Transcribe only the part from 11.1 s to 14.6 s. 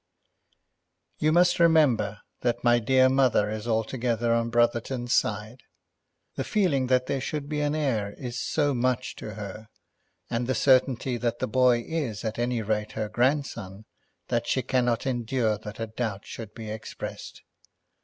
that the boy is at any rate her grandson, that